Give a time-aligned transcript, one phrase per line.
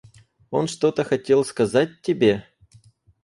[0.49, 2.47] Он что-то хотел сказать тебе?